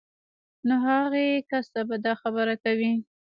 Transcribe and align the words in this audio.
نو 0.67 0.75
هغې 0.87 1.27
کس 1.49 1.65
ته 1.73 1.81
به 1.87 1.95
دا 2.05 2.13
خبره 2.21 2.55
کوئ 2.63 2.91